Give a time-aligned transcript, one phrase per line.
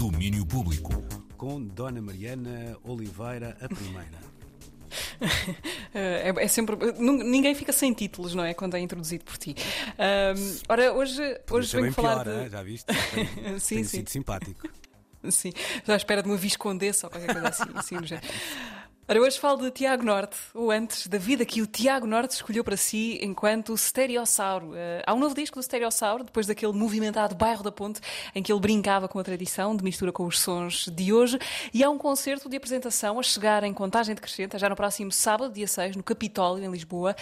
[0.00, 0.94] Domínio Público.
[1.36, 4.18] Com Dona Mariana Oliveira, a primeira.
[5.92, 6.74] é, é, sempre.
[6.98, 8.54] Ninguém fica sem títulos, não é?
[8.54, 9.54] Quando é introduzido por ti.
[9.98, 12.24] Um, ora, hoje, hoje venho falar.
[12.24, 12.48] Pior, de...
[12.48, 12.86] Já viste?
[12.86, 13.26] Tem,
[13.58, 13.96] sim, tem sim.
[13.98, 14.70] sido simpático.
[15.30, 15.52] Sim,
[15.86, 17.70] já à espera de uma viscondessa ou qualquer coisa assim.
[17.74, 18.26] assim no género.
[19.10, 22.62] Ora, hoje falo de Tiago Norte, ou antes da vida que o Tiago Norte escolheu
[22.62, 24.68] para si enquanto Stereossauro.
[24.68, 28.00] Uh, há um novo disco do Stereossauro, depois daquele movimentado Bairro da Ponte,
[28.32, 31.40] em que ele brincava com a tradição, de mistura com os sons de hoje,
[31.74, 35.52] e há um concerto de apresentação a chegar em contagem decrescente, já no próximo sábado,
[35.52, 37.16] dia 6, no Capitólio, em Lisboa.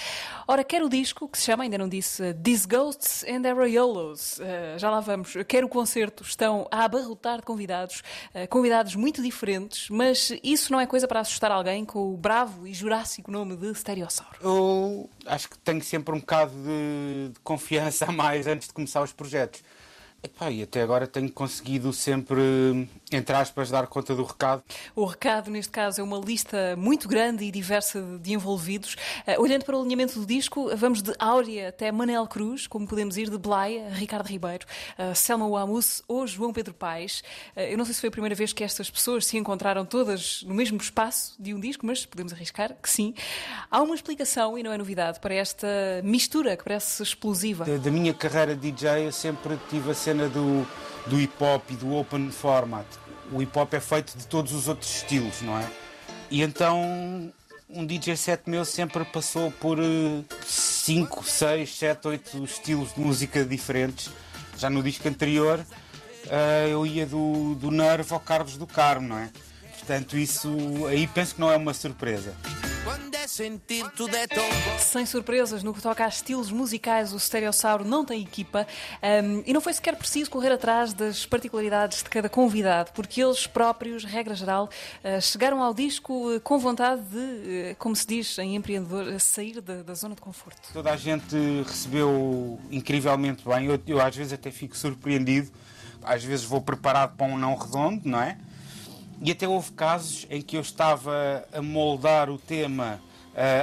[0.46, 4.38] Ora, quer o disco, que se chama, ainda não disse, uh, These Ghosts and Areolos.
[4.41, 5.32] Uh, já lá vamos.
[5.48, 8.02] Quer o concerto, estão a abarrotar de convidados,
[8.51, 12.74] convidados muito diferentes, mas isso não é coisa para assustar alguém com o bravo e
[12.74, 14.37] jurássico nome de Stereossauro?
[14.41, 19.02] Eu acho que tenho sempre um bocado de, de confiança a mais antes de começar
[19.02, 19.62] os projetos.
[20.21, 24.65] Epá, e até agora tenho conseguido sempre, entre aspas, dar conta do recado.
[24.97, 28.95] O recado, neste caso, é uma lista muito grande e diversa de envolvidos.
[28.95, 33.16] Uh, olhando para o alinhamento do disco, vamos de Áurea até Manel Cruz, como podemos
[33.16, 34.66] ir de Blaia Ricardo Ribeiro,
[34.99, 37.23] uh, Selma Wamus ou João Pedro Paes.
[37.57, 40.43] Uh, eu não sei se foi a primeira vez que estas pessoas se encontraram todas
[40.43, 43.15] no mesmo espaço de um disco, mas podemos arriscar que sim.
[43.71, 45.69] Há uma explicação, e não é novidade, para esta
[46.03, 47.65] mistura que parece explosiva.
[47.65, 50.66] Da, da minha carreira de DJ, eu sempre tive a cena do,
[51.06, 52.87] do hip hop e do open format.
[53.30, 55.68] O hip hop é feito de todos os outros estilos, não é?
[56.30, 57.30] E então
[57.68, 59.79] um DJ set meu sempre passou por
[60.46, 64.10] 5, 6, 7, 8 estilos de música diferentes.
[64.56, 69.19] Já no disco anterior uh, eu ia do, do Nerve ao Carlos do Carmo, não
[69.19, 69.28] é?
[69.78, 70.50] Portanto, isso
[70.86, 72.34] aí penso que não é uma surpresa.
[74.81, 78.67] Sem surpresas, no que toca a estilos musicais, o Stereossauro não tem equipa
[79.00, 83.47] um, e não foi sequer preciso correr atrás das particularidades de cada convidado, porque eles
[83.47, 84.69] próprios, regra geral,
[85.05, 89.60] uh, chegaram ao disco uh, com vontade de, uh, como se diz em empreendedor, sair
[89.60, 90.72] da, da, zona de conforto.
[90.72, 95.48] Toda a gente recebeu incrivelmente bem, eu, eu às vezes até fico surpreendido,
[96.03, 98.37] às vezes vou preparado para um não redondo, não é?
[99.22, 103.00] E até houve casos em que eu estava a moldar o tema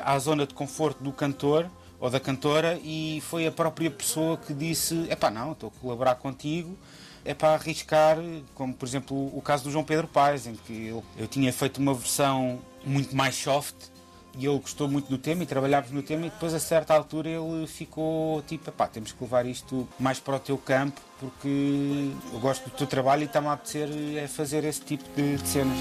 [0.03, 1.69] à zona de conforto do cantor
[1.99, 5.79] ou da cantora e foi a própria pessoa que disse: é pá, não, estou a
[5.79, 6.77] colaborar contigo,
[7.23, 8.17] é para arriscar,
[8.53, 11.77] como por exemplo o caso do João Pedro Paes, em que eu, eu tinha feito
[11.77, 13.75] uma versão muito mais soft
[14.37, 17.29] e ele gostou muito do tema e trabalhámos no tema e depois a certa altura
[17.29, 22.39] ele ficou tipo, pá, temos que levar isto mais para o teu campo porque eu
[22.39, 25.77] gosto do teu trabalho e está-me a apetecer é fazer esse tipo de, de cenas.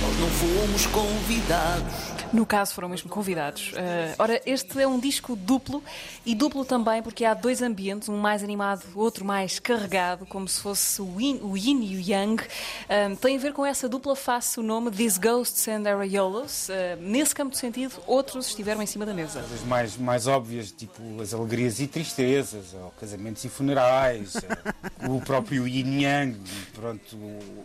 [0.00, 1.94] Nós não fomos convidados.
[2.36, 3.72] No caso, foram mesmo convidados.
[3.72, 5.82] Uh, ora, este é um disco duplo
[6.24, 10.60] e duplo também porque há dois ambientes, um mais animado, outro mais carregado, como se
[10.60, 12.42] fosse o yin, o yin e o yang.
[12.42, 16.68] Uh, tem a ver com essa dupla face o nome These Ghosts and Areolos.
[16.68, 19.40] Uh, nesse campo de sentido, outros estiveram em cima da mesa.
[19.40, 24.34] As mais, mais óbvias, tipo as alegrias e tristezas, ou casamentos e funerais,
[25.08, 26.36] o próprio yin yang.
[26.74, 27.16] Pronto,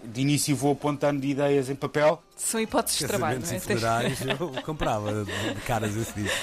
[0.05, 2.23] de início vou apontando ideias em papel.
[2.38, 3.57] São hipóteses de trabalho, não é?
[3.57, 6.38] e funerais, eu comprava de caras esse disco.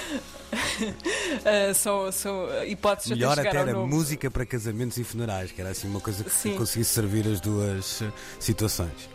[0.53, 3.87] Uh, são, são hipóteses Melhor até, era novo.
[3.87, 6.57] música para casamentos e funerais, que era assim uma coisa que Sim.
[6.57, 9.09] conseguisse servir as duas uh, situações.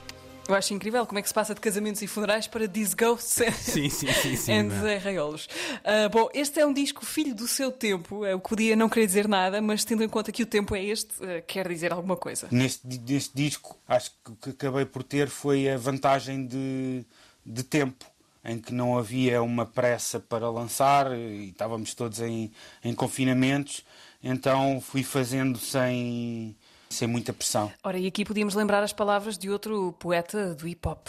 [0.47, 3.45] Eu acho incrível como é que se passa de casamentos e funerais para These Ghosts
[3.55, 4.35] Sim, sim, sim.
[4.35, 4.97] sim and não é?
[4.97, 5.45] Arraiolos.
[5.45, 8.89] Uh, bom, este é um disco filho do seu tempo, é o que podia não
[8.89, 11.93] querer dizer nada, mas tendo em conta que o tempo é este, uh, quer dizer
[11.93, 12.47] alguma coisa.
[12.51, 17.05] Neste, neste disco, acho que o que acabei por ter foi a vantagem de,
[17.45, 18.03] de tempo,
[18.43, 22.51] em que não havia uma pressa para lançar e estávamos todos em,
[22.83, 23.85] em confinamentos,
[24.21, 26.55] então fui fazendo sem,
[26.89, 27.71] sem muita pressão.
[27.83, 31.07] Ora, e aqui podíamos lembrar as palavras de outro poeta do hip hop.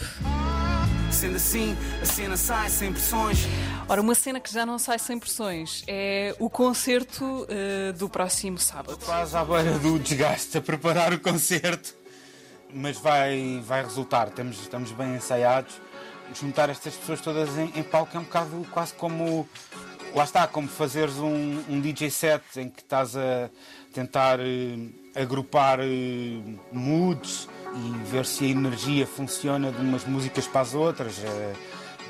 [1.11, 3.39] Sendo assim, a cena sai sem pressões.
[3.89, 8.59] Ora, uma cena que já não sai sem pressões é o concerto uh, do próximo
[8.59, 8.99] sábado.
[9.05, 11.95] Quase à beira do desgaste a preparar o concerto,
[12.73, 15.81] mas vai, vai resultar, estamos, estamos bem ensaiados.
[16.33, 19.49] Juntar estas pessoas todas em, em palco é um bocado quase como.
[20.15, 23.51] Lá está, como fazeres um, um DJ set em que estás a
[23.93, 24.77] tentar eh,
[25.15, 26.41] agrupar eh,
[26.71, 31.19] moods e ver se a energia funciona de umas músicas para as outras.
[31.19, 31.53] Eh,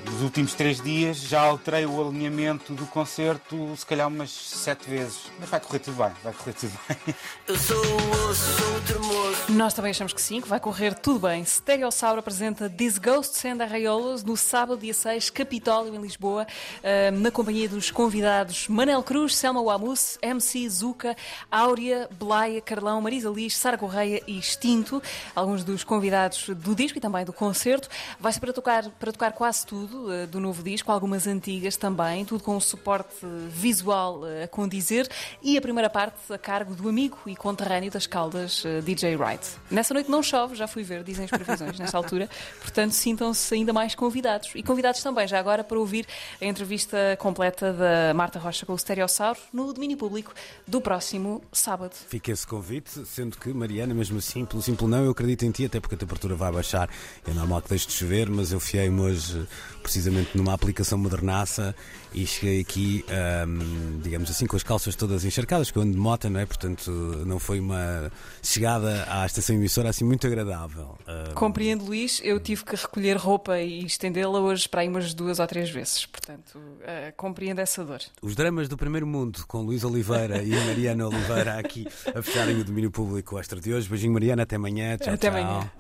[0.05, 5.33] nos últimos três dias já alterei o alinhamento do concerto, se calhar umas sete vezes.
[5.41, 7.15] Mas vai correr tudo bem, vai correr tudo bem.
[7.49, 9.04] Eu sou o osso,
[9.51, 11.45] Nós também achamos que sim, que vai correr tudo bem.
[11.45, 16.47] Stereossauro apresenta These Ghosts and Arraiolas no sábado, dia 6, Capitólio, em Lisboa,
[16.83, 21.15] eh, na companhia dos convidados Manel Cruz, Selma Wamus, MC Zuka,
[21.51, 25.03] Áurea, Blaia, Carlão, Marisa Liz, Sara Correia e Extinto,
[25.37, 27.91] alguns dos convidados do disco e também do concerto.
[28.19, 32.25] Vai ser para tocar, para tocar quase tudo eh, do novo disco, algumas antigas também,
[32.25, 35.07] tudo com um suporte visual eh, a condizer
[35.43, 39.49] e a primeira parte a cargo do amigo e conterrâneo das Caldas, DJ Wright.
[39.71, 42.29] Nessa noite não chove, já fui ver, dizem as previsões nessa altura,
[42.61, 44.51] portanto sintam-se ainda mais convidados.
[44.55, 46.07] E convidados também, já agora, para ouvir
[46.41, 50.33] a entrevista completa da Marta Rocha com o Stereossauro no domínio público
[50.67, 51.95] do próximo sábado.
[52.09, 55.65] Fica esse convite, sendo que, Mariana, mesmo assim, pelo simples não, eu acredito em ti,
[55.65, 56.89] até porque a temperatura vai baixar.
[57.27, 59.47] É normal que deixe de chover, mas eu fiei-me hoje
[59.83, 61.75] precisamente numa aplicação modernaça
[62.15, 63.05] e cheguei aqui,
[63.47, 66.47] hum, digamos assim, com as calças todas encharcadas, que eu ando de moto, não é?
[66.47, 66.91] Portanto,
[67.27, 68.11] não foi uma
[68.41, 70.97] chegada à estação emissora assim muito agradável.
[71.07, 75.39] Hum, Compreendo, Luís, eu tive que recolher roupa e estendê-la hoje para aí umas duas
[75.39, 78.01] ou três vezes, portanto, uh, compreendo essa dor.
[78.23, 82.61] Os dramas do primeiro mundo, com Luís Oliveira e a Mariana Oliveira aqui a fecharem
[82.61, 83.89] o domínio público extra de hoje.
[83.89, 84.97] Beijinho, Mariana, até amanhã.
[84.97, 85.39] Tchau, Até tchau.
[85.39, 85.71] amanhã.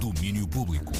[0.00, 0.92] Domínio Público.